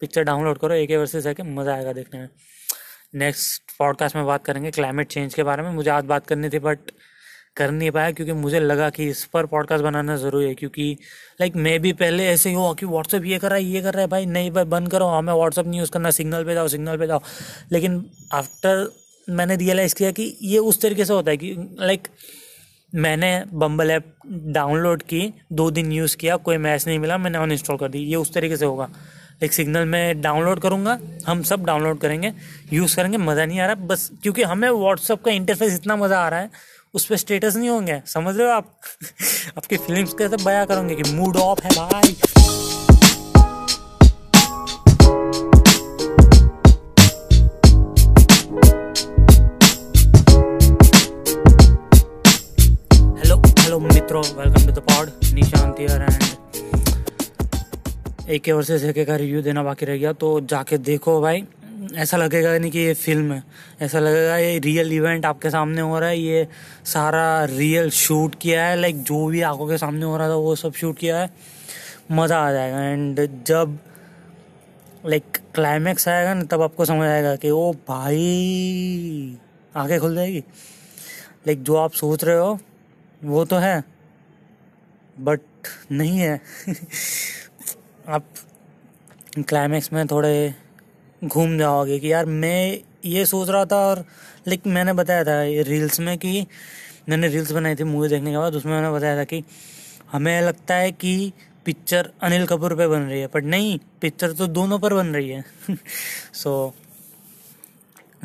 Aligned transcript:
Picture 0.00 0.22
download 0.22 0.58
करो, 0.58 0.74
एक 0.74 0.90
versus 0.90 1.26
है 1.26 1.34
कि 1.34 1.42
मज़ा 1.42 1.74
आएगा 1.74 1.92
देखने 1.92 2.20
में। 2.20 2.28
नेक्स्ट 3.14 3.76
पॉडकास्ट 3.78 4.16
में 4.16 4.24
बात 4.26 4.44
करेंगे 4.44 4.70
क्लाइमेट 4.70 5.08
चेंज 5.08 5.34
के 5.34 5.42
बारे 5.42 5.62
में। 5.62 5.70
मुझे 5.70 5.90
आज 5.90 6.04
बात 6.04 6.26
करनी 6.26 6.48
थी 6.48 6.58
बट 6.58 6.90
कर 7.56 7.70
नहीं 7.70 7.90
पाया 7.90 8.10
क्योंकि 8.10 8.32
मुझे 8.32 8.60
लगा 8.60 8.88
कि 8.90 9.08
इस 9.08 9.24
पर 9.24 9.46
पॉडकास्ट 9.46 9.84
बनाना 9.84 10.16
ज़रूरी 10.16 10.46
है, 10.46 10.54
क्योंकि 10.54 10.96
लाइक 11.40 11.56
मैं 11.56 11.80
भी 11.80 11.92
पहले 11.92 12.26
ऐसे 12.26 12.48
ही 12.48 12.54
हुआ 12.54 12.74
कि 12.74 12.86
व्हाट्सअप 12.86 13.24
ये 13.24 13.38
कर 13.38 13.48
रहा 13.48 13.56
है, 13.56 13.64
ये 13.64 13.82
कर 13.82 13.92
रहा 13.92 14.02
है, 14.02 14.08
भाई, 14.08 14.26
नहीं, 14.26 14.50
भाई, 14.50 14.64
बंद 14.64 14.90
करो 14.90 15.06
हमें 15.06 15.32
व्हाट्सअप 15.32 15.66
नहीं 15.66 15.80
यूज़ 15.80 15.90
करना 15.90 16.10
सिग्नल 16.10 16.44
पे 16.44 16.54
जाओ 16.54 16.68
सिग्नल 16.68 16.96
पे 16.96 17.06
जाओ। 17.06 17.20
लेकिन 17.72 18.04
आफ्टर 18.32 18.88
मैंने 19.28 19.56
रियलाइज़ 19.56 19.94
किया 19.94 20.10
कि 20.10 20.36
ये 20.42 20.58
उस 20.58 20.80
तरीके 20.80 21.04
से 21.04 21.12
होता 21.12 21.30
है 21.30 21.36
कि 21.36 21.76
लाइक 21.80 22.08
मैंने 22.94 23.44
बम्बल 23.52 23.90
ऐप 23.90 24.14
डाउनलोड 24.26 25.02
की, 25.02 25.34
दो 25.52 25.70
दिन 25.70 25.92
यूज़ 25.92 26.16
किया, 26.16 26.36
कोई 26.36 26.56
मैच 26.56 26.86
नहीं 26.86 26.98
मिला, 26.98 27.18
मैंने 27.18 27.38
अनइंस्टॉल 27.38 27.76
कर 27.76 27.88
दी, 27.88 27.98
ये 27.98 28.16
उस 28.16 28.32
तरीके 28.34 28.56
से 28.56 28.64
होगा। 28.64 28.90
लाइक 29.38 29.52
सिग्नल 29.52 29.84
में 29.84 30.20
डाउनलोड 30.20 30.60
करूँगा, 30.60 30.98
हम 31.26 31.42
सब 31.42 31.64
डाउनलोड 31.64 31.98
करेंगे, 31.98 32.32
यूज़ 32.72 32.96
करेंगे, 32.96 33.16
मज़ा 33.16 33.46
नहीं 33.46 33.60
आ 33.60 33.66
रहा, 33.66 33.74
बस 33.74 34.10
क्योंकि 34.22 34.42
हमें 34.42 34.70
व्हाट्सअप 34.70 35.24
का 35.24 35.30
इंटरफेस 35.30 35.74
इतना 35.74 35.96
मज़ा 35.96 36.18
आ 36.18 36.28
रहा 36.28 36.40
है, 36.40 36.50
उस 36.94 37.04
पर 37.04 37.16
स्टेटस 37.16 37.56
नहीं 37.56 37.68
होंगे, 37.68 38.02
समझ 38.06 38.36
रहे 38.36 38.46
हो 38.46 38.52
आप? 38.52 38.80
आपकी 39.56 39.76
फिल्म्स 39.76 40.12
कैसे 40.12 40.44
बया 40.44 40.64
करोगे 40.64 40.94
कि 40.94 41.12
मूड 41.12 41.36
ऑफ़ 41.36 41.60
है 41.62 41.70
भाई? 41.70 42.16
एक 58.28 58.48
और 58.48 58.64
से 58.64 59.04
का 59.04 59.16
रिव्यू 59.16 59.40
देना 59.42 59.62
बाकी 59.62 59.86
रह 59.86 59.96
गया 59.96 60.12
तो 60.12 60.40
जाके 60.40 60.78
देखो 60.78 61.20
भाई। 61.20 61.44
ऐसा 61.96 62.16
लगेगा 62.16 62.56
नहीं 62.58 62.70
कि 62.70 62.78
ये 62.78 62.94
फ़िल्म 62.94 63.32
है। 63.32 63.42
ऐसा 63.80 63.98
लगेगा 63.98 64.36
ये 64.36 64.58
रियल 64.58 64.92
इवेंट 64.92 65.26
आपके 65.26 65.50
सामने 65.50 65.80
हो 65.80 65.98
रहा 65.98 66.08
है, 66.08 66.18
ये 66.18 66.46
सारा 66.84 67.44
रियल 67.44 67.90
शूट 67.90 68.34
किया 68.34 68.66
है 68.66 68.76
लाइक 68.80 69.02
जो 69.02 69.26
भी 69.26 69.40
आँखों 69.40 69.68
के 69.68 69.78
सामने 69.78 70.04
हो 70.04 70.16
रहा 70.16 70.28
था, 70.28 70.34
वो 70.34 70.54
सब 70.56 70.72
शूट 70.72 70.98
किया 70.98 71.18
है। 71.18 71.30
मज़ा 72.12 72.38
आ 72.38 72.52
जाएगा। 72.52 72.82
एंड 72.82 73.44
जब 73.46 73.78
लाइक 75.06 75.38
क्लाइमैक्स 75.54 76.08
आएगा 76.08 76.34
ना, 76.34 76.42
तब 76.42 76.62
आपको 76.62 76.84
समझ 76.84 77.06
आएगा 77.06 77.34
कि 77.36 77.50
ओ 77.50 77.72
भाई 77.88 79.38
आगे 79.76 79.98
खुल 79.98 80.14
जाएगी। 80.14 80.44
लाइक 81.46 81.62
जो 81.62 81.76
आप 81.76 81.92
सोच 81.92 82.24
रहे 82.24 82.36
हो, 82.36 82.58
वो 83.24 83.44
तो 83.44 83.56
है 83.56 83.82
बट 85.16 85.40
नहीं 85.92 86.18
है। 86.18 86.40
आप 88.08 88.24
क्लाइमैक्स 89.38 89.92
में 89.92 90.06
थोड़े 90.06 90.54
घूम 91.24 91.58
जाओगे 91.58 91.98
कि 91.98 92.12
यार 92.12 92.26
मैं 92.26 92.78
ये 93.04 93.26
सोच 93.26 93.48
रहा 93.48 93.64
था 93.64 93.76
और 93.76 93.98
लाइक 94.48 94.62
मैंने 94.66 94.92
बताया 94.92 95.24
था 95.24 95.42
रील्स 95.42 96.00
में 96.00 96.18
कि 96.18 96.46
मैंने 97.08 97.28
रील्स 97.28 97.52
बनाई 97.52 97.74
थी 97.74 97.84
मूवी 97.84 98.08
देखने 98.08 98.30
के 98.30 98.36
बाद 98.36 98.54
उसमें 98.54 98.72
मैंने 98.72 98.90
बताया 98.90 99.16
था 99.16 99.24
कि 99.24 99.44
हमें 100.12 100.42
लगता 100.42 100.74
है 100.74 100.92
कि 100.92 101.32
पिक्चर 101.64 102.10
अनिल 102.22 102.46
कपूर 102.46 102.74
पे 102.74 102.86
बन 102.86 103.00
रही 103.00 103.20
है 103.20 103.26
बट 103.26 103.44
नहीं 103.44 103.78
पिक्चर 104.00 104.32
तो 104.32 104.46
दोनों 104.46 104.78
पर 104.78 104.94
बन 104.94 105.06
रही 105.06 105.28
है। 105.28 105.44
सो 106.34 106.74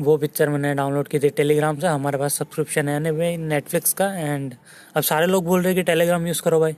वो 0.00 0.16
पिक्चर 0.16 0.48
मैंने 0.48 0.74
डाउनलोड 0.74 1.08
की 1.08 1.18
थी 1.18 1.30
टेलीग्राम 1.30 1.78
से 1.78 1.86
हमारे 1.86 2.18
पास 2.18 2.34
सब्सक्रिप्शन 2.34 2.88
है 2.88 3.36
नेटफ्लिक्स 3.36 3.92
का 3.92 4.14
एंड 4.14 4.54
अब 4.96 5.02
सारे 5.02 5.26
लोग 5.26 5.44
बोल 5.44 5.60
रहे 5.60 5.68
हैं 5.68 5.76
कि 5.76 5.82
टेलीग्राम 5.82 6.26
यूज़ 6.26 6.42
करो 6.42 6.60
भाई। 6.60 6.76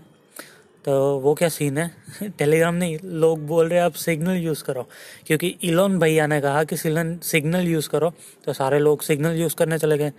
तो 0.87 1.19
वो 1.19 1.35
क्या 1.35 1.49
सीन 1.49 1.79
है? 1.79 1.91
टेलीग्राम 2.39 2.75
नहीं, 2.75 2.99
लोग 3.05 3.47
बोल 3.47 3.69
रहे 3.69 3.79
हैं, 3.79 3.87
आप 3.87 3.93
सिग्नल 3.93 4.37
यूज़ 4.37 4.65
करो। 4.65 4.89
क्योंकि 5.27 5.57
इलोन 5.63 5.99
भैया 5.99 6.27
ने 6.27 6.41
कहा 6.41 6.65
कि 6.65 6.77
सिग्नल 6.77 7.19
सिग्नल 7.19 7.69
यूज़ 7.69 7.89
करो। 7.89 8.13
तो 8.45 8.53
सारे 8.53 8.79
लोग 8.79 9.03
सिग्नल 9.03 9.37
यूज़ 9.37 9.57
करने 9.57 9.79
चले 9.79 9.99
गए। 9.99 10.13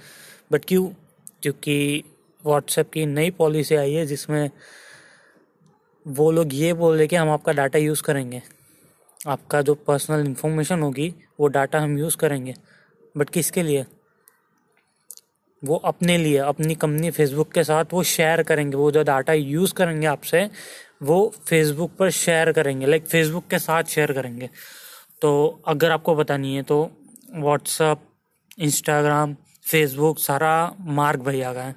बट 0.51 0.65
क्यों? 0.65 0.87
क्योंकि 1.41 2.03
व्हाट्सएप 2.45 2.89
की 2.89 3.05
नई 3.05 3.31
पॉलिसी 3.31 3.75
आई 3.75 3.93
है 3.93 4.05
जिसमें 4.05 4.51
वो 6.07 6.31
लोग 6.31 6.53
ये 6.53 6.73
बोल 6.73 6.97
रहे 6.97 7.07
कि 7.07 7.15
हम 7.15 7.29
आपका 7.29 7.51
डाटा 7.51 7.79
यूज़ 7.79 8.03
करेंगे। 8.03 8.41
आपका 9.27 9.61
जो 9.61 9.75
पर्सनल 9.75 10.25
इन्फॉर्मेशन 10.25 10.79
होगी, 10.79 11.15
वो 11.39 11.47
डाटा 11.47 11.79
हम 11.79 11.97
यूज़ 11.97 12.17
करेंगे। 12.17 12.53
बट 13.17 13.29
किसके 13.29 13.63
लिए? 13.63 13.85
वो 15.61 15.75
अपने 15.75 16.17
लिए, 16.17 16.37
अपनी 16.37 16.75
कंपनी 16.75 17.11
फेसबुक 17.11 17.51
के 17.51 17.63
साथ 17.63 17.93
वो 17.93 18.03
शेयर 18.03 18.43
करेंगे, 18.43 18.77
वो 18.77 18.91
जो 18.91 19.03
डाटा 19.03 19.33
यूज़ 19.33 19.73
करेंगे 19.73 20.07
आपसे, 20.07 20.49
वो 21.03 21.33
फेसबुक 21.47 21.91
पर 21.95 22.09
शेयर 22.09 22.51
करेंगे 22.51 22.85
लाइक 22.85 23.07
फेसबुक 23.07 23.47
के 23.47 23.59
साथ 23.59 23.83
शेयर 23.83 24.11
करेंगे। 24.13 24.49
तो 25.21 25.63
अगर 25.67 25.91
आपको 25.91 26.15
पता 26.15 26.37
नहीं 26.37 26.55
है 26.55 26.63
तो 26.63 26.79
व्हाट्सअप 27.35 28.01
इंस्टाग्राम 28.59 29.35
फेसबुक 29.65 30.19
सारा 30.19 30.73
मार्क 30.79 31.19
भैया 31.19 31.53
का 31.53 31.61
है। 31.61 31.75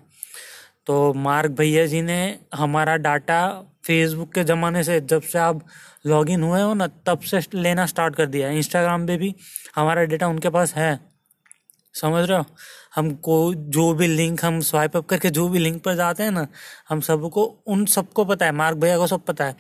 तो 0.87 1.13
मार्क 1.15 1.51
भैया 1.51 1.87
जी 1.87 2.03
ने 2.03 2.39
हमारा 2.55 2.97
डाटा 2.97 3.41
फेसबुक 3.85 4.33
के 4.33 4.45
ज़माने 4.45 4.85
से, 4.85 5.01
जब 5.01 5.23
से 5.23 5.39
आप 5.39 5.65
लॉगिन 6.07 6.43
हुए 6.43 6.61
हो 6.63 6.75
ना, 6.75 6.87
तब 6.87 7.21
से 7.21 7.41
लेना 7.55 7.87
स्टार्ट 7.87 8.17
कर 8.17 8.27
दिया 8.27 8.49
है। 8.49 8.57
इंस्टाग्राम 8.57 9.07
पे 9.07 9.17
भी 9.17 9.35
हमारा 9.77 10.05
डेटा 10.05 10.29
उनके 10.29 10.51
पास 10.51 10.75
है। 10.75 10.99
समझ 11.95 12.29
रहे 12.29 12.39
हो? 12.39 12.45
हमको 12.97 13.55
जो 13.55 13.95
भी 13.95 14.07
लिंक 14.07 14.45
हम 14.45 14.61
स्वाइप 14.61 14.97
अप 14.97 15.07
करके 15.07 15.31
जो 15.31 15.49
भी 15.49 15.59
लिंक 15.59 15.83
पर 15.83 15.95
जाते 15.95 16.23
हैं 16.23 16.31
ना, 16.31 16.47
हम 16.89 17.01
सबको, 17.01 17.45
उन 17.67 17.85
सबको 17.87 18.25
पता 18.25 18.47
है, 18.47 18.53
मार्क 18.53 18.77
भैया 18.77 18.99
को 18.99 19.07
सब 19.07 19.25
पता 19.25 19.45
है। 19.45 19.57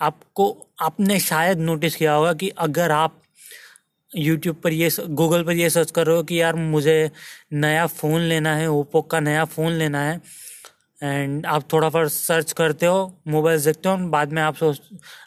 आपको, 0.00 0.68
आपने 0.80 1.18
शायद 1.20 1.58
नोटिस 1.58 1.96
किया 1.96 2.12
होगा 2.12 2.32
कि 2.32 2.48
अगर 2.48 2.90
आप 2.90 3.20
यूट्यूब 4.16 4.56
पर 4.56 4.72
ये 4.72 4.90
गूगल 5.00 5.44
पर 5.44 5.52
ये 5.52 5.70
सर्च 5.70 5.90
कर 5.90 6.06
रहे 6.06 6.16
हो 6.16 6.22
कि 6.22 6.40
यार 6.40 6.54
मुझे 6.54 7.10
नया 7.52 7.86
फ़ोन 7.86 8.20
लेना 8.20 8.56
है 8.56 8.70
ओप्पो 8.70 9.02
का 9.02 9.20
नया 9.20 9.44
फ़ोन 9.44 9.72
लेना 9.72 10.02
है 10.02 10.20
एंड 11.04 11.46
आप 11.46 11.64
थोड़ा 11.72 11.88
फर 11.88 12.08
सर्च 12.08 12.52
करते 12.52 12.86
हो 12.86 12.98
मोबाइल 13.28 13.64
देखते 13.64 13.88
हो, 13.88 13.96
बाद 14.08 14.32
में 14.32 14.40
आप 14.42 14.54
सोच, 14.56 14.80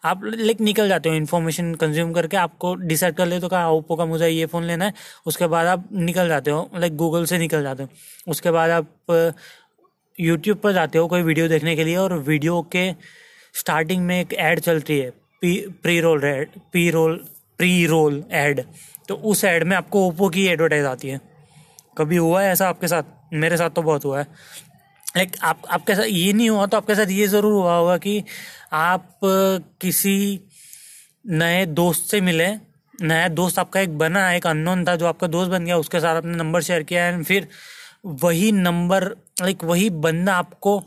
आप 0.05 0.21
लाइक 0.25 0.61
निकल 0.61 0.89
जाते 0.89 1.09
हो 1.09 1.15
इन्फॉर्मेशन 1.15 1.73
कंज्यूम 1.75 2.13
करके 2.13 2.37
आपको 2.37 2.73
डिसाइड 2.75 3.15
कर 3.15 3.25
लेते 3.25 3.45
हो 3.45 3.49
कहा 3.49 3.69
ओप्पो 3.69 3.95
का 3.95 4.05
मुझे 4.05 4.27
ये 4.27 4.45
फ़ोन 4.45 4.63
लेना 4.63 4.85
है। 4.85 4.93
उसके 5.25 5.47
बाद 5.47 5.67
आप 5.67 5.87
निकल 5.93 6.27
जाते 6.27 6.51
हो 6.51 6.69
लाइक 6.75 6.95
गूगल 6.95 7.25
से 7.25 7.37
निकल 7.37 7.63
जाते 7.63 7.83
हो। 7.83 7.89
उसके 8.27 8.51
बाद 8.51 8.69
आप 8.71 9.33
यूट्यूब 10.19 10.57
पर 10.57 10.73
जाते 10.73 10.97
हो 10.97 11.07
कोई 11.07 11.21
वीडियो 11.21 11.47
देखने 11.47 11.75
के 11.75 11.83
लिए 11.83 11.95
और 11.97 12.13
वीडियो 12.19 12.61
के 12.71 12.91
स्टार्टिंग 13.53 14.05
में 14.05 14.19
एक 14.19 14.33
ऐड 14.33 14.59
चलती 14.59 14.97
है 14.99 15.09
P 15.41 15.55
pre 15.83 15.99
roll 16.01 16.23
ad 16.25 16.59
P 16.73 16.89
roll 16.91 17.15
pre 17.59 17.85
roll 17.85 18.23
ad 18.31 18.63
तो 19.09 19.15
उस 19.15 19.43
एड 19.45 19.63
में 19.63 19.75
आपको 19.77 20.07
ओप्पो 20.07 20.29
की 20.29 20.47
एडवर्टाइज 20.47 20.85
आती 20.85 21.09
है। 21.09 21.19
कभी 21.97 22.15
हुआ 22.15 22.41
है 22.41 22.51
ऐसा 22.51 22.67
आपके 22.69 22.87
साथ? 22.87 23.03
मेरे 23.33 23.57
साथ 23.57 23.69
तो 23.69 23.81
बहुत 23.81 24.05
हुआ 24.05 24.19
है। 24.19 24.27
लाइक 25.17 25.35
आप, 25.43 25.61
आपके 25.69 25.95
साथ 25.95 26.05
ये 26.05 26.33
नहीं 26.33 26.49
हुआ 26.49 26.65
तो 26.65 26.77
आपके 26.77 26.95
साथ 26.95 27.09
ये 27.11 27.27
ज़रूर 27.27 27.53
हुआ 27.53 27.75
होगा 27.75 27.97
कि 27.97 28.23
आप 28.73 29.19
किसी 29.81 30.17
नए 31.25 31.65
दोस्त 31.65 32.11
से 32.11 32.21
मिले, 32.21 32.47
नया 33.01 33.27
दोस्त 33.29 33.59
आपका 33.59 33.79
एक 33.79 33.97
बना, 33.97 34.31
एक 34.33 34.47
अननोन 34.47 34.85
था 34.87 34.95
जो 34.95 35.05
आपका 35.05 35.27
दोस्त 35.27 35.51
बन 35.51 35.65
गया, 35.65 35.77
उसके 35.77 35.99
साथ 35.99 36.15
आपने 36.15 36.35
नंबर 36.37 36.61
शेयर 36.61 36.83
किया 36.83 37.05
एंड 37.07 37.23
फिर 37.25 37.47
वही 38.23 38.51
नंबर 38.51 39.05
लाइक 39.41 39.63
वही 39.63 39.89
बंदा 40.05 40.35
आपको 40.35 40.81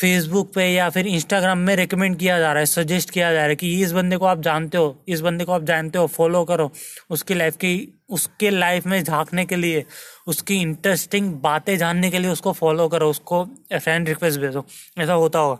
फेसबुक 0.00 0.52
पे 0.54 0.64
या 0.66 0.90
फिर 0.90 1.06
इंस्टाग्राम 1.06 1.58
में 1.58 1.76
रिकमेंड 1.76 2.16
किया 2.16 2.38
जा 2.38 2.52
रहा 2.52 2.58
है 2.58 2.66
सजेस्ट 2.66 3.10
किया 3.10 3.32
जा 3.32 3.38
रहा 3.38 3.48
है 3.48 3.56
कि 3.56 3.82
इस 3.82 3.92
बंदे 3.92 4.16
को 4.16 4.24
आप 4.24 4.40
जानते 4.40 4.78
हो, 4.78 5.04
इस 5.08 5.20
बंदे 5.20 5.44
को 5.44 5.52
आप 5.52 5.64
जानते 5.64 5.98
हो 5.98 6.06
फॉलो 6.06 6.44
करो। 6.44 6.72
उसकी 7.10 7.34
लाइफ 7.34 7.56
की, 7.56 8.02
उसके 8.10 8.50
लाइफ 8.50 8.86
में 8.86 9.04
झांकने 9.04 9.44
के 9.44 9.56
लिए, 9.56 9.84
उसकी 10.26 10.56
इंटरेस्टिंग 10.56 11.32
बातें 11.32 11.78
जानने 11.78 12.10
के 12.10 12.18
लिए 12.18 12.30
उसको 12.30 12.52
फॉलो 12.52 12.88
करो, 12.88 13.10
उसको 13.10 13.44
फ्रेंड 13.72 14.08
रिक्वेस्ट 14.08 14.40
भेजो। 14.40 14.66
ऐसा 14.98 15.12
होता 15.12 15.38
होगा। 15.38 15.58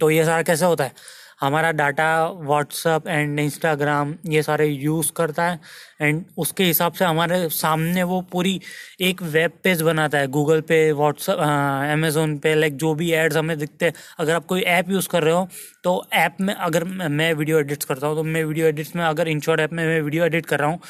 तो 0.00 0.10
ये 0.10 0.24
सारा 0.24 0.42
कैसे 0.42 0.64
होता 0.64 0.84
है? 0.84 0.92
हमारा 1.40 1.70
डाटा 1.72 2.08
व्हाट्सअप 2.26 3.06
एंड 3.08 3.40
इंस्टाग्राम 3.40 4.14
ये 4.28 4.42
सारे 4.42 4.66
यूज़ 4.66 5.10
करता 5.16 5.44
है 5.44 5.60
एंड 6.00 6.24
उसके 6.38 6.64
हिसाब 6.64 6.92
से 6.92 7.04
हमारे 7.04 7.48
सामने 7.50 8.02
वो 8.02 8.20
पूरी 8.32 8.60
एक 9.00 9.22
वेब 9.24 9.52
पेज 9.64 9.82
बनाता 9.82 10.18
है 10.18 10.26
गूगल 10.28 10.60
पे 10.68 10.80
व्हाट्सअप 10.92 11.38
अमेज़ोन 11.38 12.36
पे 12.38 12.54
लाइक 12.54 12.76
जो 12.76 12.94
भी 12.94 13.10
एड्स 13.12 13.36
हमें 13.36 13.56
दिखते 13.58 13.86
हैं। 13.86 13.94
अगर 14.18 14.34
आप 14.34 14.46
कोई 14.46 14.60
ऐप 14.60 14.90
यूज़ 14.90 15.08
कर 15.08 15.22
रहे 15.22 15.34
हो 15.34 15.48
तो 15.84 16.02
ऐप 16.16 16.36
में 16.40 16.54
अगर 16.54 16.84
मैं 16.84 17.32
वीडियो 17.34 17.58
एडिट्स 17.58 17.84
करता 17.84 18.06
हूँ 18.06 18.16
तो 18.16 18.22
मैं 18.24 18.44
वीडियो 18.44 18.66
एडिट्स 18.66 18.94
में 18.96 19.04
अगर 19.04 19.28
इंशॉर्ट 19.28 19.60
ऐप 19.60 19.72
में 19.72 19.84
मैं 19.86 20.00
वीडियो 20.00 20.24
एडिट 20.24 20.46
कर 20.46 20.58
रहा 20.58 20.68
हूँ 20.68 20.80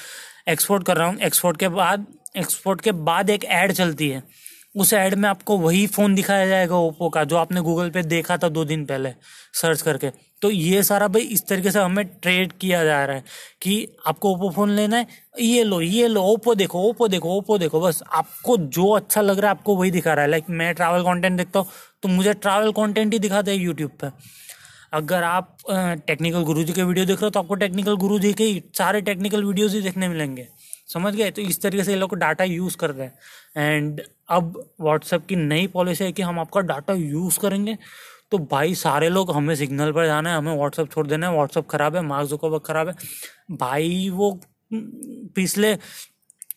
एक्सपोर्ट 0.49 0.87
कर 0.87 0.97
रहा 0.97 1.09
हूँ 1.09 1.19
एक्सपोर्ट 1.21 1.57
के 1.57 1.69
बाद 1.71 2.07
एक्सपोर्ट 2.37 2.81
के 2.81 2.93
बाद 2.93 3.31
एक 3.31 3.45
ऐड 3.45 3.73
चलती 3.73 4.09
है। 4.09 4.23
उस 4.75 4.93
ऐड 4.93 5.15
में 5.15 5.29
आपको 5.29 5.57
वही 5.59 5.87
फ़ोन 5.87 6.15
दिखाया 6.15 6.47
जाएगा 6.47 6.77
ओप्पो 6.77 7.09
का, 7.09 7.23
जो 7.25 7.37
आपने 7.37 7.61
गूगल 7.61 7.91
पे 7.91 8.03
देखा 8.05 8.37
था 8.37 8.49
दो 8.49 8.65
दिन 8.65 8.85
पहले 8.87 9.13
सर्च 9.55 9.83
करके। 9.83 10.11
तो 10.43 10.51
ये 10.51 10.83
सारा 10.83 11.09
भाई 11.09 11.23
इस 11.23 11.47
तरीके 11.49 11.71
से 11.71 11.81
हमें 11.81 12.05
ट्रेड 12.07 12.53
किया 12.53 12.85
जा 12.85 13.05
रहा 13.05 13.17
है 13.17 13.25
कि 13.63 13.89
आपको 14.07 14.33
ओप्पो 14.35 14.51
फ़ोन 14.51 14.71
लेना 14.71 14.97
है, 14.97 15.07
ये 15.41 15.63
लो 15.65 15.81
ये 15.81 16.09
लो 16.09 16.23
ओप्पो 16.25 16.55
देखो 16.55 16.83
ओप्पो 16.89 17.09
देखो 17.09 17.37
ओप्पो 17.39 17.59
देखो, 17.59 17.81
बस 17.81 18.03
आपको 18.13 18.57
जो 18.59 18.91
अच्छा 18.91 19.21
लग 19.21 19.39
रहा 19.39 19.51
है 19.51 19.57
आपको 19.59 19.77
वही 19.77 19.91
दिखा 19.91 20.15
रहा 20.15 20.25
है। 20.25 20.31
लाइक 20.31 20.51
मैं 20.51 20.75
ट्रैवल 20.75 21.03
कंटेंट 21.05 21.37
देखता 21.39 21.59
हूँ 21.59 21.69
तो 22.03 22.09
मुझे 22.09 22.35
ट्रैवल 22.35 22.73
कंटेंट 22.73 23.13
ही 23.13 23.19
दिखाते 23.19 23.51
हैं 23.51 23.59
यूट्यूब 23.59 23.91
पे। 24.01 24.11
अगर 24.93 25.23
आप 25.23 25.57
टेक्निकल 26.07 26.43
गुरु 26.45 26.63
जी 26.65 26.73
के 26.73 26.83
वीडियो 26.83 27.07
देख 27.07 27.17
रहे 27.17 27.27
हो 27.27 27.31
तो 27.31 27.41
आपको 27.41 27.55
टेक्निकल 27.57 27.97
गुरु 27.97 28.19
जी 28.19 28.33
के 28.33 28.45
ही, 28.45 28.63
सारे 28.75 29.01
टेक्निकल 29.03 29.45
वीडियोज़ 29.45 29.75
ही 29.77 29.83
देखने 29.83 30.09
मिलेंगे। 30.09 30.47
समझ 30.89 31.15
गए? 31.15 31.31
तो 31.31 31.43
इस 31.43 31.61
तरीके 31.63 31.85
से 31.85 31.93
ये 31.93 31.99
लोग 31.99 32.15
डाटा 32.17 32.45
यूज़ 32.45 32.77
कर 32.77 32.91
रहे 32.91 33.07
हैं। 33.07 33.75
एंड 33.75 34.01
अब 34.31 34.53
व्हाट्सएप 34.81 35.27
की 35.29 35.37
नई 35.37 35.67
पॉलिसी 35.67 36.05
है 36.05 36.13
कि 36.13 36.23
हम 36.23 36.39
आपका 36.41 36.61
डाटा 36.63 36.95
यूज़ 36.95 37.39
करेंगे। 37.41 37.77
तो 38.33 38.39
भाई 38.51 38.75
सारे 38.77 39.09
लोग 39.09 39.31
हमें 39.33 39.55
सिग्नल 39.57 39.93
पर 39.93 40.07
जाना 40.07 40.31
है, 40.31 40.37
हमें 40.37 40.57
व्हाट्सअप 40.57 40.91
छोड़ 40.93 41.07
देना 41.07 41.29
है 41.29 41.35
व्हाट्सअप 41.35 41.69
ख़राब 41.71 41.97
है 41.97 42.03
मार्क 42.05 42.29
जुकरबर्ग 42.29 42.63
ख़राब 42.67 42.89
है। 42.89 42.95
भाई 43.57 44.09
वो, 44.11 44.39
पिछले 44.71 45.77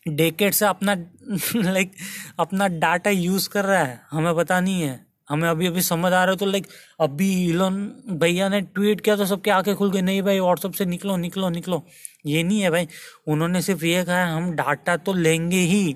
डेकेट 0.08 0.54
से 0.54 0.66
अपना 0.66 0.94
लाइक 1.56 1.92
अपना 2.40 2.68
डाटा 2.68 3.10
यूज़ 3.10 3.48
कर 3.48 3.64
रहा 3.64 3.82
है, 3.82 4.00
हमें 4.10 4.34
पता 4.36 4.60
नहीं 4.60 4.82
है। 4.82 5.00
हमें 5.28 5.48
अभी 5.48 5.66
अभी 5.66 5.80
समझ 5.82 6.06
आ 6.06 6.22
रहा 6.24 6.30
है 6.30 6.36
तो 6.36 6.46
लाइक 6.46 6.66
अभी 7.00 7.28
इलोन 7.44 7.74
भैया 8.20 8.48
ने 8.48 8.60
ट्वीट 8.62 9.00
किया 9.00 9.16
तो 9.16 9.26
सबके 9.26 9.50
आँखें 9.50 9.74
खुल 9.76 9.90
गई, 9.90 10.00
नहीं 10.02 10.22
भाई 10.22 10.40
व्हाट्सअप 10.40 10.72
से 10.72 10.84
निकलो 10.86 11.16
निकलो 11.16 11.48
निकलो। 11.50 11.82
ये 12.26 12.42
नहीं 12.42 12.60
है 12.62 12.70
भाई, 12.70 12.88
उन्होंने 13.28 13.62
सिर्फ़ 13.62 13.84
ये 13.84 14.04
कहा 14.04 14.24
हम 14.26 14.50
डाटा 14.56 14.96
तो 14.98 15.12
लेंगे 15.14 15.56
ही। 15.58 15.94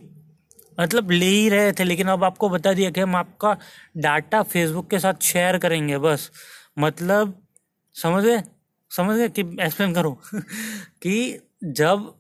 मतलब 0.81 1.11
ले 1.11 1.27
ही 1.27 1.49
रहे 1.49 1.73
थे, 1.73 1.85
लेकिन 1.85 2.07
अब 2.09 2.25
आपको 2.25 2.49
बता 2.49 2.73
दिया 2.73 2.91
कि 2.91 3.01
हम 3.01 3.17
आपका 3.17 3.57
डाटा 3.97 4.43
फेसबुक 4.43 4.91
के 4.91 4.99
साथ 4.99 5.15
शेयर 5.23 5.59
करेंगे 5.59 5.99
बस। 5.99 6.31
मतलब 6.79 7.47
समझ 7.95 8.25
गए? 8.25 8.43
समझ 8.91 9.17
गए 9.17 9.29
कि 9.29 9.41
एक्सप्लेन 9.41 9.95
करो? 9.95 10.21
कि 11.03 11.39
जब 11.65 12.15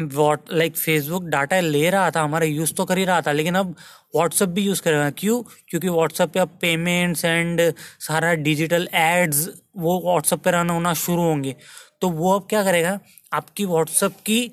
वॉट 0.00 0.40
लाइक 0.52 0.76
फेसबुक 0.76 1.24
डाटा 1.24 1.60
ले 1.60 1.90
रहा 1.90 2.10
था, 2.10 2.22
हमारा 2.22 2.44
यूज़ 2.46 2.74
तो 2.74 2.84
कर 2.84 2.98
ही 2.98 3.04
रहा 3.04 3.20
था, 3.20 3.32
लेकिन 3.32 3.54
अब 3.54 3.76
व्हाट्सअप 4.16 4.48
भी 4.48 4.62
यूज़ 4.62 4.82
करेगा 4.82 5.10
क्यों? 5.10 5.42
क्योंकि 5.68 5.88
व्हाट्सअप 5.88 6.30
पे 6.30 6.40
अब 6.40 6.58
पेमेंट्स 6.60 7.24
एंड 7.24 7.74
सारा 8.00 8.34
डिजिटल 8.34 8.88
एड्स 8.94 9.50
वो 9.76 10.02
व्हाट्सअप 10.04 10.40
पे 10.40 10.50
रन 10.50 10.70
होना 10.70 10.94
शुरू 10.94 11.22
होंगे। 11.22 11.56
तो 12.00 12.08
वो 12.08 12.32
अब 12.32 12.46
क्या 12.50 12.64
करेगा? 12.64 13.00
आपकी 13.32 13.64
व्हाट्सअप 13.64 14.12
की 14.26 14.52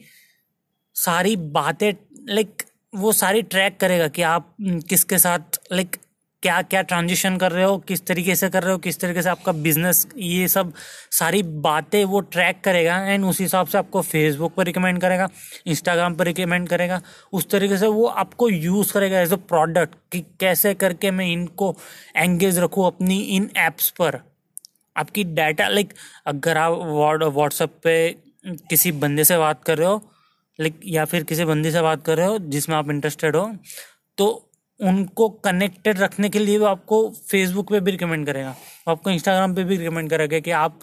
सारी 0.93 1.35
बातें 1.35 1.93
लाइक 2.29 2.63
वो 2.95 3.11
सारी 3.13 3.41
ट्रैक 3.43 3.79
करेगा 3.79 4.07
कि 4.07 4.21
आप 4.23 4.55
किसके 4.89 5.17
साथ 5.19 5.59
लाइक 5.71 5.95
क्या 6.43 6.61
क्या 6.61 6.81
ट्रांजिशन 6.81 7.37
कर 7.37 7.51
रहे 7.51 7.63
हो, 7.63 7.77
किस 7.79 8.05
तरीके 8.07 8.35
से 8.35 8.49
कर 8.49 8.63
रहे 8.63 8.71
हो, 8.71 8.77
किस 8.77 8.99
तरीके 8.99 9.21
से 9.21 9.29
आपका 9.29 9.51
बिज़नेस 9.51 10.05
ये 10.17 10.47
सब 10.47 10.73
सारी 11.11 11.41
बातें 11.43 12.03
वो 12.05 12.19
ट्रैक 12.19 12.61
करेगा 12.63 12.97
एंड 13.03 13.25
उस 13.25 13.39
हिसाब 13.41 13.67
से 13.67 13.77
आपको 13.77 14.01
फेसबुक 14.01 14.53
पर 14.55 14.65
रिकमेंड 14.65 15.01
करेगा 15.01 15.27
इंस्टाग्राम 15.67 16.15
पर 16.15 16.25
रिकमेंड 16.25 16.67
करेगा, 16.69 17.01
उस 17.33 17.49
तरीके 17.49 17.77
से 17.77 17.87
वो 17.87 18.05
आपको 18.05 18.49
यूज़ 18.49 18.93
करेगा 18.93 19.21
एज 19.21 19.33
अ 19.33 19.37
प्रोडक्ट 19.49 19.95
कि 20.11 20.21
कैसे 20.39 20.73
करके 20.75 21.11
मैं 21.11 21.27
इनको 21.27 21.75
एंगेज 22.15 22.59
रखूँ 22.59 22.85
अपनी 22.87 23.19
इन 23.35 23.49
एप्स 23.57 23.89
पर। 23.99 24.19
आपकी 24.95 25.23
डाटा 25.25 25.67
लाइक 25.67 25.93
अगर 26.27 26.57
आप 26.57 26.73
व्हाट्सएप 27.25 27.79
पे 27.83 27.95
किसी 28.69 28.91
बंदे 28.93 29.23
से 29.23 29.37
बात 29.37 29.63
कर 29.63 29.77
रहे 29.77 29.87
हो 29.87 30.01
लाइक, 30.59 30.79
या 30.85 31.05
फिर 31.05 31.23
किसी 31.23 31.45
बंदी 31.45 31.71
से 31.71 31.81
बात 31.81 32.05
कर 32.05 32.17
रहे 32.17 32.27
हो 32.27 32.37
जिसमें 32.39 32.75
आप 32.75 32.89
इंटरेस्टेड 32.89 33.35
हो 33.35 33.49
तो 34.17 34.27
उनको 34.79 35.27
कनेक्टेड 35.43 35.99
रखने 35.99 36.29
के 36.29 36.39
लिए 36.39 36.57
वो 36.57 36.65
आपको 36.65 36.97
फेसबुक 37.29 37.69
पे 37.71 37.79
भी 37.79 37.91
रिकमेंड 37.91 38.25
करेगा। 38.25 38.55
आपको 38.87 39.09
इंस्टाग्राम 39.09 39.53
पे 39.55 39.63
भी 39.63 39.77
रिकमेंड 39.77 40.09
करेगा 40.09 40.39
कि 40.39 40.51
आप 40.53 40.79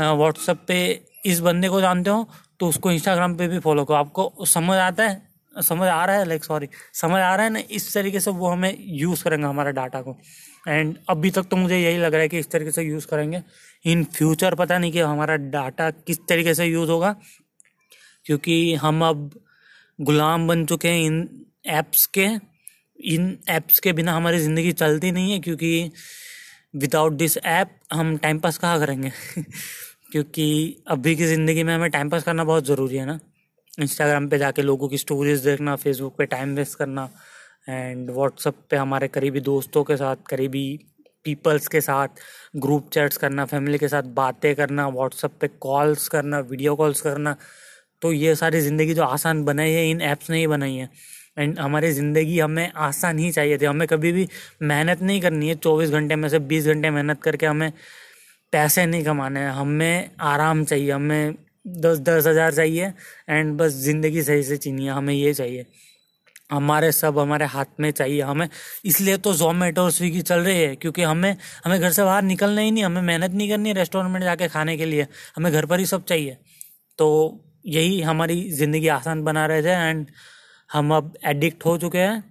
व्हाट्सएप 0.00 0.64
पे 0.68 0.78
इस 1.26 1.40
बंदे 1.40 1.68
को 1.68 1.80
जानते 1.80 2.10
हो 2.10 2.28
तो 2.60 2.68
उसको 2.68 2.92
इंस्टाग्राम 2.92 3.36
पे 3.36 3.48
भी 3.48 3.58
फॉलो 3.58 3.84
करो। 3.84 3.96
आपको 3.96 4.44
समझ 4.46 4.78
आता 4.78 5.04
है? 5.04 5.22
समझ 5.56 5.88
आ 5.88 6.04
रहा 6.04 6.16
है? 6.16 6.24
लाइक 6.24 6.44
सॉरी 6.44 6.68
समझ 6.94 7.20
आ 7.20 7.34
रहा 7.36 7.44
है 7.44 7.52
ना? 7.52 7.60
इस 7.70 7.94
तरीके 7.94 8.20
से 8.20 8.30
वो 8.30 8.48
हमें 8.48 8.76
यूज़ 8.78 9.24
करेंगे 9.24 9.46
हमारे 9.46 9.72
डाटा 9.72 10.00
को। 10.02 10.16
एंड 10.68 10.96
अभी 11.08 11.30
तक 11.30 11.46
तो 11.50 11.56
मुझे 11.56 11.78
यही 11.78 11.98
लग 11.98 12.12
रहा 12.12 12.22
है 12.22 12.28
कि 12.28 12.38
इस 12.38 12.50
तरीके 12.50 12.70
से 12.70 12.82
यूज़ 12.82 13.06
करेंगे। 13.06 13.42
इन 13.84 14.04
फ्यूचर 14.06 14.54
पता 14.54 14.78
नहीं 14.78 14.92
कि 14.92 15.00
हमारा 15.00 15.36
डाटा 15.36 15.90
किस 15.90 16.18
तरीके 16.28 16.54
से 16.54 16.66
यूज़ 16.66 16.90
होगा। 16.90 17.14
क्योंकि 18.26 18.74
हम 18.74 19.04
अब 19.04 19.30
गुलाम 20.00 20.46
बन 20.48 20.64
चुके 20.66 20.88
हैं 20.88 21.00
इन 21.00 21.28
ऐप्स 21.66 22.06
के। 22.18 22.26
इन 22.98 23.38
ऐप्स 23.48 23.78
के 23.78 23.92
बिना 23.92 24.12
हमारी 24.12 24.38
ज़िंदगी 24.38 24.72
चलती 24.72 25.12
नहीं 25.12 25.32
है 25.32 25.38
क्योंकि 25.38 25.90
विदाउट 26.76 27.12
दिस 27.12 27.36
ऐप 27.38 27.78
हम 27.92 28.16
टाइम 28.16 28.38
पास 28.38 28.58
कहाँ 28.58 28.78
करेंगे? 28.80 29.12
क्योंकि 30.12 30.76
अभी 30.88 31.14
की 31.16 31.26
ज़िंदगी 31.26 31.62
में 31.62 31.74
हमें 31.74 31.90
टाइम 31.90 32.10
पास 32.10 32.22
करना 32.22 32.44
बहुत 32.44 32.66
ज़रूरी 32.66 32.96
है 32.96 33.06
ना। 33.06 33.18
इंस्टाग्राम 33.80 34.28
पे 34.28 34.38
जाके 34.38 34.62
लोगों 34.62 34.88
की 34.88 34.98
स्टोरीज 34.98 35.40
देखना 35.44 35.76
फेसबुक 35.76 36.16
पे 36.18 36.26
टाइम 36.26 36.54
वेस्ट 36.54 36.78
करना 36.78 37.08
एंड 37.68 38.10
व्हाट्सअप 38.10 38.56
पे 38.70 38.76
हमारे 38.76 39.08
करीबी 39.08 39.40
दोस्तों 39.40 39.84
के 39.84 39.96
साथ, 39.96 40.16
करीबी 40.28 40.78
पीपल्स 41.24 41.68
के 41.68 41.80
साथ 41.80 42.08
ग्रुप 42.56 42.90
चैट्स 42.92 43.16
करना 43.16 43.44
फैमिली 43.44 43.78
के 43.78 43.88
साथ 43.88 44.02
बातें 44.16 44.54
करना 44.56 44.88
व्हाट्सअप 44.88 45.32
पे 45.40 45.48
कॉल्स 45.60 46.08
करना 46.08 46.38
वीडियो 46.40 46.74
कॉल्स 46.76 47.00
करना। 47.00 47.36
तो 48.06 48.12
ये 48.12 48.34
सारी 48.36 48.60
ज़िंदगी 48.60 48.94
जो 48.94 49.02
आसान 49.04 49.42
बनाई 49.44 49.70
है, 49.72 49.88
इन 49.90 50.00
ऐप्स 50.02 50.30
ने 50.30 50.38
ही 50.38 50.46
बनाई 50.46 50.74
है। 50.74 50.88
एंड 51.38 51.58
हमारी 51.58 51.90
ज़िंदगी 51.92 52.38
हमें 52.38 52.70
आसान 52.78 53.18
ही 53.18 53.30
चाहिए 53.32 53.56
थी। 53.58 53.64
हमें 53.64 53.86
कभी 53.88 54.12
भी 54.12 54.26
मेहनत 54.62 55.02
नहीं 55.02 55.20
करनी 55.20 55.48
है। 55.48 55.54
चौबीस 55.56 55.90
घंटे 55.90 56.16
में 56.16 56.28
से 56.28 56.38
बीस 56.50 56.66
घंटे 56.66 56.90
मेहनत 56.90 57.22
करके 57.22 57.46
हमें 57.46 57.72
पैसे 58.52 58.84
नहीं 58.86 59.04
कमाने 59.04 59.40
हैं। 59.40 59.50
हमें 59.50 60.10
आराम 60.24 60.64
चाहिए। 60.64 60.90
हमें 60.90 61.34
दस 61.66 61.98
दस 61.98 62.26
हज़ार 62.26 62.54
चाहिए 62.54 62.92
एंड 63.28 63.52
बस 63.58 63.72
ज़िंदगी 63.84 64.22
सही 64.22 64.42
से 64.42 64.56
चीनी 64.56 64.86
है। 64.86 64.92
हमें 64.92 65.14
ये 65.14 65.32
चाहिए। 65.34 65.66
हमारे 66.50 66.90
सब 66.92 67.18
हमारे 67.18 67.44
हाथ 67.46 67.80
में 67.80 67.90
चाहिए। 67.90 68.20
हमें 68.22 68.48
इसलिए 68.84 69.16
तो 69.18 69.32
जोमेटो 69.34 69.82
और 69.82 69.90
स्विगी 69.90 70.20
चल 70.22 70.40
रही 70.40 70.60
है 70.60 70.74
क्योंकि 70.76 71.02
हमें 71.02 71.36
हमें 71.64 71.80
घर 71.80 71.90
से 71.90 72.04
बाहर 72.04 72.22
निकलना 72.24 72.60
ही 72.60 72.70
नहीं 72.70 72.84
हमें 72.84 73.02
मेहनत 73.02 73.30
नहीं 73.32 73.48
करनी 73.50 73.68
है 73.68 73.74
रेस्टोरेंट 73.74 74.12
में 74.12 74.20
जाके 74.20 74.48
खाने 74.48 74.76
के 74.76 74.84
लिए। 74.84 75.06
हमें 75.36 75.52
घर 75.52 75.66
पर 75.66 75.78
ही 75.78 75.86
सब 75.86 76.04
चाहिए। 76.04 76.36
तो 76.98 77.08
यही 77.66 78.00
हमारी 78.02 78.40
ज़िंदगी 78.52 78.88
आसान 78.90 79.22
बना 79.24 79.46
रहे 79.46 79.62
थे 79.62 79.70
एंड 79.88 80.06
हम 80.70 80.94
अब 80.94 81.12
एडिक्ट 81.26 81.64
हो 81.66 81.76
चुके 81.78 81.98
हैं। 81.98 82.22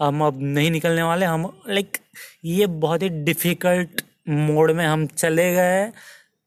हम 0.00 0.24
अब 0.24 0.38
नहीं 0.42 0.70
निकलने 0.70 1.02
वाले, 1.02 1.26
हम 1.26 1.62
लाइक 1.68 1.98
ये 2.46 2.66
बहुत 2.66 3.02
ही 3.02 3.08
डिफ़िकल्ट 3.24 4.02
मोड 4.28 4.70
में 4.70 4.84
हम 4.86 5.06
चले 5.08 5.52
गए 5.54 5.90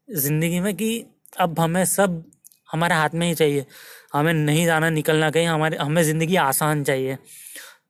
ज़िंदगी 0.08 0.60
में 0.60 0.74
कि 0.76 1.06
अब 1.40 1.60
हमें 1.60 1.84
सब 1.86 2.24
हमारे 2.70 2.96
हाथ 2.96 3.10
में 3.14 3.28
ही 3.28 3.34
चाहिए। 3.36 3.66
हमें 4.14 4.34
नहीं 4.34 4.66
जाना 4.66 4.90
निकलना 4.90 5.30
कहीं, 5.32 5.46
हमारे, 5.48 5.78
हमें 5.78 6.02
ज़िंदगी 6.04 6.36
आसान 6.38 6.84
चाहिए। 6.84 7.18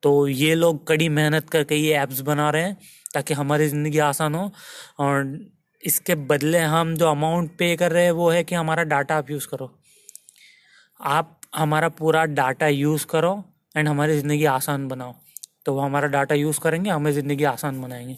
तो 0.03 0.27
ये 0.27 0.55
लोग 0.55 0.85
कड़ी 0.87 1.07
मेहनत 1.11 1.49
करके 1.49 1.75
ये 1.75 1.93
ऐप्स 1.97 2.19
बना 2.21 2.49
रहे 2.49 2.63
हैं 2.63 2.77
ताकि 3.13 3.33
हमारी 3.33 3.67
ज़िंदगी 3.67 3.99
आसान 4.01 4.35
हो। 4.35 4.51
और 4.99 5.37
इसके 5.83 6.15
बदले 6.15 6.59
हम 6.59 6.95
जो 6.95 7.07
अमाउंट 7.07 7.51
पे 7.59 7.75
कर 7.75 7.91
रहे 7.91 8.03
हैं 8.05 8.11
वो 8.13 8.29
है 8.29 8.43
कि 8.43 8.55
हमारा 8.55 8.83
डाटा 8.85 9.17
आप 9.17 9.29
यूज़ 9.31 9.47
करो। 9.47 9.71
आप 10.99 11.39
हमारा 11.55 11.89
पूरा 11.89 12.23
डाटा 12.27 12.67
यूज़ 12.67 13.05
करो 13.05 13.43
एंड 13.75 13.87
हमारी 13.87 14.17
ज़िंदगी 14.17 14.45
आसान 14.47 14.87
बनाओ। 14.87 15.13
तो 15.65 15.73
वो 15.73 15.81
हमारा 15.81 16.07
डाटा 16.07 16.35
यूज़ 16.35 16.59
करेंगे 16.59 16.89
हमें 16.89 17.11
ज़िंदगी 17.11 17.43
आसान 17.45 17.81
बनाएँगे। 17.81 18.17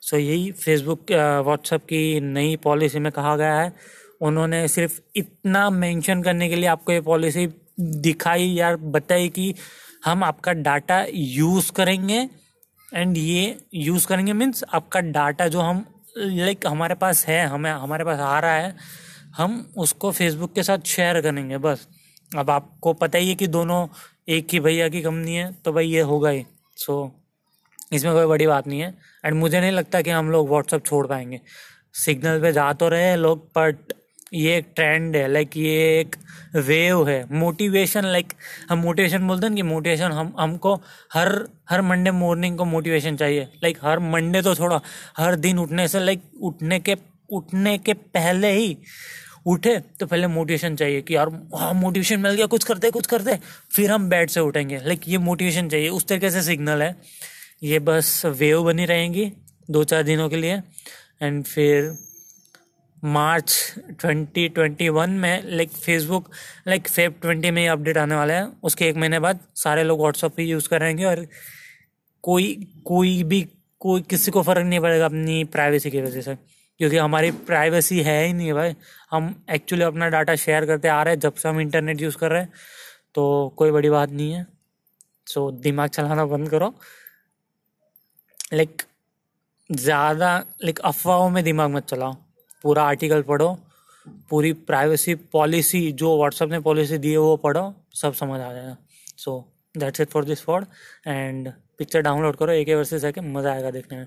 सो 0.00 0.16
so, 0.16 0.22
यही 0.22 0.50
फेसबुक 0.52 1.10
व्हाट्सएप 1.10 1.84
की 1.84 2.20
नई 2.20 2.56
पॉलिसी 2.64 2.98
में 2.98 3.10
कहा 3.12 3.36
गया 3.36 3.54
है। 3.54 3.72
उन्होंने 4.20 4.66
सिर्फ़ 4.68 5.00
इतना 5.16 5.68
मेंशन 5.70 6.22
करने 6.22 6.48
के 6.48 6.56
लिए 6.56 6.66
आपको 6.66 6.92
ये 6.92 7.00
पॉलिसी 7.02 7.46
दिखाई 7.80 8.44
या 8.48 8.74
बताई 8.76 9.28
कि 9.28 9.54
हम 10.04 10.24
आपका 10.24 10.52
डाटा 10.52 11.04
यूज़ 11.10 11.72
करेंगे 11.72 12.28
एंड 12.88 13.16
ये 13.16 13.56
यूज़ 13.74 14.06
करेंगे 14.06 14.32
मीन्स 14.32 14.64
आपका 14.74 15.00
डाटा 15.00 15.48
जो 15.48 15.60
हम 15.60 15.84
लाइक 16.16 16.66
हमारे 16.66 16.94
पास 16.94 17.26
है 17.26 17.44
हमें 17.46 17.70
हमारे 17.70 18.04
पास 18.04 18.20
आ 18.20 18.38
रहा 18.40 18.54
है 18.54 18.74
हम 19.36 19.58
उसको 19.78 20.10
फेसबुक 20.12 20.54
के 20.54 20.62
साथ 20.62 20.86
शेयर 20.86 21.20
करेंगे 21.20 21.58
बस। 21.58 21.86
अब 22.34 22.50
आपको 22.50 22.92
पता 22.92 23.18
ही 23.18 23.28
है 23.28 23.34
कि 23.34 23.46
दोनों 23.48 23.86
एक 24.28 24.46
ही 24.52 24.60
भैया 24.60 24.88
की 24.88 25.02
कंपनी 25.02 25.34
है 25.36 25.52
तो 25.64 25.72
भाई 25.72 25.86
ये 25.86 26.00
होगा 26.02 26.30
ही। 26.30 26.44
सो 26.76 26.94
इसमें 27.92 28.12
कोई 28.14 28.26
बड़ी 28.26 28.46
बात 28.46 28.66
नहीं 28.66 28.80
है। 28.80 28.94
एंड 29.24 29.34
मुझे 29.34 29.60
नहीं 29.60 29.72
लगता 29.72 30.00
कि 30.02 30.10
हम 30.10 30.30
लोग 30.30 30.48
व्हाट्सअप 30.48 30.84
छोड़ 30.86 31.06
पाएँगे। 31.06 31.40
सिग्नल 31.94 32.40
पे 32.42 32.52
जा 32.52 32.72
तो 32.72 32.88
रहे 32.88 33.02
हैं 33.02 33.16
लोग 33.16 33.44
बट 33.58 33.92
ये 34.34 34.56
एक 34.56 34.66
ट्रेंड 34.74 35.16
है 35.16 35.26
लाइक 35.28 35.56
ये 35.56 36.00
एक 36.00 36.16
वेव 36.56 37.08
है। 37.08 37.24
मोटिवेशन 37.32 38.04
लाइक 38.04 38.32
हम 38.70 38.78
मोटिवेशन 38.78 39.26
बोलते 39.28 39.46
हैं 39.46 39.56
कि 39.56 39.62
मोटिवेशन 39.62 40.12
हम, 40.12 40.34
हमको 40.40 40.74
हर 41.12 41.28
हर 41.70 41.82
मंडे 41.82 42.10
मॉर्निंग 42.10 42.58
को 42.58 42.64
मोटिवेशन 42.64 43.16
चाहिए। 43.16 43.48
लाइक 43.62 43.78
हर 43.82 43.98
मंडे 44.00 44.42
तो 44.42 44.54
थोड़ा, 44.54 44.80
हर 45.16 45.36
दिन 45.36 45.58
उठने 45.58 45.88
से 45.88 46.00
लाइक 46.00 46.22
उठने 46.42 46.78
के 46.80 46.96
उठने 47.30 47.76
के 47.78 47.92
पहले 47.94 48.50
ही 48.52 48.76
उठे 49.46 49.78
तो 50.00 50.06
पहले 50.06 50.26
मोटिवेशन 50.26 50.76
चाहिए 50.76 51.02
कि 51.02 51.16
यार 51.16 51.28
हाँ 51.54 51.74
मोटिवेशन 51.74 52.20
मिल 52.20 52.32
गया, 52.32 52.46
कुछ 52.46 52.64
करते 52.64 52.90
कुछ 52.90 53.06
करते। 53.06 53.38
फिर 53.70 53.90
हम 53.90 54.08
बेड 54.08 54.30
से 54.30 54.40
उठेंगे। 54.40 54.78
लाइक 54.78 55.00
ये 55.08 55.18
मोटिवेशन 55.18 55.68
चाहिए। 55.68 55.88
उस 55.88 56.06
तरीके 56.06 56.30
से 56.30 56.42
सिग्नल 56.42 56.82
है। 56.82 56.96
ये 57.62 57.78
बस 57.78 58.26
वेव 58.26 58.62
बनी 58.64 58.84
रहेंगी 58.84 59.32
दो 59.70 59.84
चार 59.84 60.02
दिनों 60.02 60.28
के 60.28 60.36
लिए। 60.36 60.62
एंड 61.22 61.44
फिर 61.44 61.96
मार्च 63.04 63.74
2021 64.04 65.08
में 65.08 65.42
like 65.44 65.70
Facebook 65.70 66.30
like 66.68 66.88
Feb 66.88 67.14
twenty 67.22 67.50
में 67.50 67.68
अपडेट 67.68 67.96
आने 67.96 68.14
वाला 68.14 68.34
है। 68.34 68.48
उसके 68.62 68.88
एक 68.88 68.96
महीने 68.96 69.18
बाद 69.18 69.40
सारे 69.54 69.84
लोग 69.84 70.00
व्हाट्सअप 70.00 70.40
ही 70.40 70.46
यूज़ 70.46 70.68
करेंगे 70.68 71.04
और 71.04 71.26
कोई 72.22 72.66
कोई 72.84 73.22
भी, 73.22 73.48
कोई 73.80 74.00
किसी 74.00 74.30
को 74.30 74.42
फ़र्क 74.42 74.66
नहीं 74.66 74.80
पड़ेगा 74.80 75.04
अपनी 75.04 75.44
प्राइवेसी 75.44 75.90
की 75.90 76.00
वजह 76.00 76.20
से। 76.20 76.36
क्योंकि 76.80 76.96
हमारी 76.96 77.30
प्राइवेसी 77.48 78.00
है 78.02 78.24
ही 78.24 78.32
नहीं 78.32 78.52
भाई। 78.52 78.74
हम 79.10 79.34
एक्चुअली 79.50 79.84
अपना 79.84 80.08
डाटा 80.08 80.34
शेयर 80.36 80.66
करते 80.66 80.88
आ 80.88 81.02
रहे 81.02 81.14
हैं 81.14 81.20
जब 81.20 81.34
से 81.34 81.48
हम 81.48 81.60
इंटरनेट 81.60 82.00
यूज़ 82.02 82.16
कर 82.18 82.30
रहे 82.30 82.42
हैं 82.42 82.52
तो 83.14 83.54
कोई 83.56 83.70
बड़ी 83.70 83.90
बात 83.90 84.10
नहीं 84.10 84.32
है। 84.32 84.46
सो 85.26 85.50
so, 85.50 85.62
दिमाग 85.62 85.88
चलाना 85.90 86.24
बंद 86.26 86.48
करो। 86.50 86.74
लाइक 88.54 88.82
ज़्यादा 89.70 90.36
लाइक 90.62 90.78
अफवाहों 90.84 91.30
में 91.30 91.42
दिमाग 91.44 91.70
मत 91.70 91.86
चलाओ। 91.88 92.12
पूरा 92.64 92.82
आर्टिकल 92.84 93.22
पढ़ो 93.22 93.56
पूरी 94.30 94.52
प्राइवेसी 94.68 95.14
पॉलिसी 95.32 95.90
जो 95.94 96.16
व्हाट्सएप 96.18 96.50
ने 96.50 96.60
पॉलिसी 96.60 96.98
दी 96.98 97.10
है 97.10 97.18
वो 97.18 97.36
पढ़ो 97.38 97.72
सब 97.94 98.14
समझ 98.14 98.40
आ 98.40 98.52
जाएगा। 98.52 98.76
So 99.16 99.44
that's 99.74 100.00
it 100.00 100.08
for 100.10 100.24
this 100.24 100.42
for 100.42 100.66
and 101.06 101.52
picture 101.78 102.00
download 102.02 102.36
करो 102.36 102.52
एक 102.52 102.68
वर्सेस 102.70 103.04
है 103.04 103.12
कि 103.12 103.20
मज़ा 103.20 103.52
आएगा 103.52 103.70
देखने 103.70 103.98
में। 103.98 104.06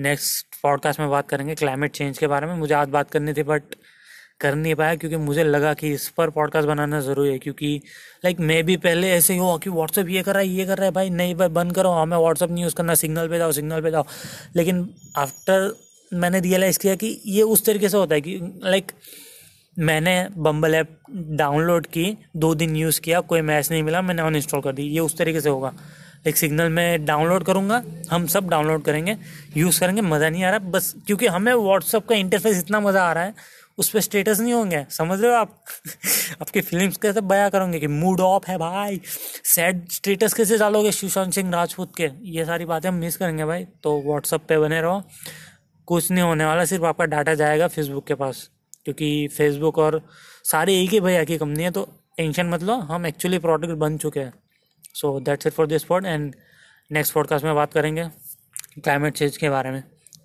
नेक्स्ट 0.00 0.46
पॉडकास्ट 0.62 1.00
में 1.00 1.10
बात 1.10 1.28
करेंगे 1.28 1.54
क्लाइमेट 1.54 1.90
चेंज 1.90 2.18
के 2.18 2.26
बारे 2.26 2.46
में। 2.46 2.54
मुझे 2.54 2.74
आज 2.74 2.88
बात 2.88 3.10
करनी 3.10 3.32
थी 3.32 3.42
बट 3.42 3.62
कर 4.40 4.54
नहीं 4.54 4.74
पाया 4.74 4.94
क्योंकि 4.94 5.16
मुझे 5.16 5.44
लगा 5.44 5.74
कि 5.74 5.92
इस 5.92 6.08
पर 6.08 6.30
पॉडकास्ट 6.30 6.68
बनाना 6.68 7.00
ज़रूरी 7.00 7.30
है, 7.30 7.38
क्योंकि 7.38 7.80
लाइक 8.24 8.40
मैं 8.40 8.64
भी 8.64 8.76
पहले 8.76 9.10
ऐसे 9.10 9.32
ही 9.32 9.38
हुआ 9.38 9.58
कि 9.58 9.70
व्हाट्सअप 9.70 10.08
ये 10.08 10.22
कर 10.22 10.32
रहा 10.32 10.40
है, 10.40 10.48
ये 10.48 10.66
कर 10.66 10.76
रहा 10.76 10.86
है, 10.86 10.92
भाई, 10.92 11.10
नहीं, 11.10 11.34
भाई, 11.34 11.48
बंद 11.48 11.74
करो 11.74 11.90
हमें 11.90 12.16
व्हाट्सअप 12.16 12.50
नहीं 12.50 12.64
यूज़ 12.64 12.74
करना 12.74 12.94
सिग्नल 12.94 13.28
पे 13.28 13.38
जाओ 13.38 13.52
सिग्नल 13.52 13.80
पे 13.80 13.90
जाओ। 13.90 14.04
लेकिन 14.56 14.90
आफ्टर 15.16 15.76
मैंने 16.14 16.40
रियलाइज़ 16.40 16.78
किया 16.78 16.94
कि 16.94 17.22
ये 17.26 17.42
उस 17.42 17.64
तरीके 17.64 17.88
से 17.88 17.96
होता 17.96 18.14
है 18.14 18.20
कि 18.20 18.60
लाइक 18.64 18.92
मैंने 19.78 20.28
बम्बल 20.36 20.74
ऐप 20.74 20.98
डाउनलोड 21.10 21.86
की, 21.86 22.16
दो 22.36 22.54
दिन 22.54 22.76
यूज़ 22.76 23.00
किया, 23.00 23.20
कोई 23.20 23.40
मैच 23.40 23.70
नहीं 23.70 23.82
मिला, 23.82 24.02
मैंने 24.02 24.22
अनइंस्टॉल 24.22 24.60
कर 24.60 24.72
दी, 24.72 24.82
ये 24.82 25.00
उस 25.00 25.18
तरीके 25.18 25.40
से 25.40 25.48
होगा। 25.48 25.74
एक 26.26 26.36
सिग्नल 26.36 26.68
में 26.68 27.04
डाउनलोड 27.04 27.44
करूँगा, 27.44 27.82
हम 28.10 28.26
सब 28.26 28.48
डाउनलोड 28.48 28.82
करेंगे, 28.82 29.16
यूज़ 29.56 29.80
करेंगे, 29.80 30.02
मज़ा 30.02 30.28
नहीं 30.30 30.44
आ 30.44 30.50
रहा। 30.50 30.58
बस 30.58 30.94
क्योंकि 31.06 31.26
हमें 31.26 31.52
व्हाट्सअप 31.54 32.06
का 32.08 32.14
इंटरफेस 32.14 32.58
इतना 32.58 32.80
मज़ा 32.80 33.04
आ 33.04 33.12
रहा 33.12 33.24
है, 33.24 33.34
उस 33.78 33.90
पर 33.90 34.00
स्टेटस 34.00 34.40
नहीं 34.40 34.52
होंगे, 34.52 34.84
समझ 34.90 35.20
रहे 35.20 35.30
हो 35.30 35.36
आप? 35.36 35.64
आपकी 36.42 36.60
फिल्म्स 36.60 36.96
कैसे 36.96 37.20
बया 37.20 37.48
करोगे 37.48 37.80
कि 37.80 37.86
मूड 37.86 38.20
ऑफ़ 38.20 38.50
है 38.50 38.56
भाई 38.58 39.00
सैड 39.44 39.88
स्टेटस 39.90 40.34
कैसे 40.34 40.58
डालोगे 40.58 40.92
सुशांत 40.92 41.32
सिंह 41.32 41.50
राजपूत 41.52 41.92
के? 41.96 42.08
ये 42.22 42.44
सारी 42.44 42.64
बातें 42.64 42.88
हम 42.88 42.94
मिस 42.94 43.16
करेंगे 43.16 43.44
भाई। 43.44 43.64
तो 43.82 44.00
व्हाट्सअप 44.06 44.44
पे 44.48 44.58
बने 44.58 44.80
रहो। 44.80 45.02
कुछ 45.88 46.10
नहीं 46.10 46.22
होने 46.22 46.44
वाला, 46.44 46.64
सिर्फ़ 46.64 46.84
आपका 46.84 47.04
डाटा 47.04 47.34
जाएगा 47.34 47.68
फेसबुक 47.68 48.06
के 48.06 48.14
पास, 48.14 48.48
क्योंकि 48.84 49.28
फेसबुक 49.28 49.78
और 49.78 50.00
सारे 50.44 50.80
एक 50.82 50.90
ही 50.90 51.00
भैया 51.00 51.24
की 51.24 51.38
कंपनी 51.38 51.62
है 51.62 51.70
तो 51.70 51.88
टेंशन 52.16 52.46
मत 52.46 52.62
लो, 52.62 52.74
हम 52.74 53.06
एक्चुअली 53.06 53.38
प्रोडक्ट 53.38 53.72
बन 53.72 53.96
चुके 53.98 54.20
हैं। 54.20 54.32
So 54.94 55.20
that's 55.20 55.46
it 55.46 55.52
for 55.52 55.66
this 55.66 55.84
pod 55.84 56.06
and 56.06 56.34
next 56.90 57.14
podcast 57.14 57.44
में 57.44 57.54
बात 57.54 57.72
करेंगे 57.72 58.08
क्लाइमेट 58.78 59.14
चेंज 59.14 59.36
के 59.36 59.50
बारे 59.50 59.70
में, 59.70 59.84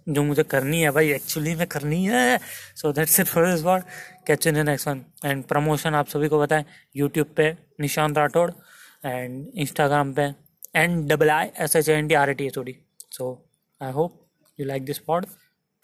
जो 0.10 0.24
मुझे 0.24 0.44
करनी 0.44 0.82
है 0.82 0.92
भाई 0.92 1.12
एक्चुअली 1.12 1.56
में 1.56 1.68
करनी 1.68 2.06
है। 2.06 2.40
So 2.76 2.92
that's 2.94 3.20
it 3.20 3.26
for 3.26 3.52
this 3.52 3.62
word 3.62 3.84
catch 4.28 4.48
in 4.48 4.66
next 4.66 4.88
one 4.88 5.06
and 5.26 5.44
promotion 5.44 5.96
आप 5.96 6.08
सभी 6.08 6.28
को 6.28 6.40
बताएँ 6.40 6.66
यूट्यूब 6.96 7.28
पे 7.28 7.58
निशांत 7.80 8.18
राठौड़ 8.18 8.52
एंड 9.06 9.48
इंस्टाग्राम 9.56 10.14
पे 10.14 10.22
and 10.76 11.10
double 11.10 11.30
I 11.30 11.50
S 11.60 11.76
H 11.76 11.90
N 11.90 12.08
T 12.08 12.16
R 12.16 12.30
A 12.30 12.34
T 12.34 12.46
H 12.46 12.58
O 12.58 12.62
D 12.62 12.78
so 13.12 13.50
I 13.82 13.92
hope 13.92 14.28
you 14.60 14.66
like 14.66 14.86
this 14.86 14.98
pod 14.98 15.26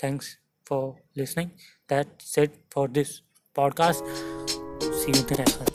thanks 0.04 0.38
for 0.70 0.96
listening 1.18 1.50
that's 1.90 2.40
it 2.40 2.52
for 2.74 2.90
this 2.90 3.20
podcast 3.56 4.00
see 4.84 5.12
you 5.12 5.24
the 5.24 5.40
next 5.40 5.62
one 5.62 5.71